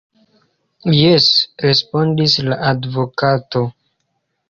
Jes, 1.01 1.27
respondis 1.67 2.37
la 2.51 2.61
advokato. 2.73 3.67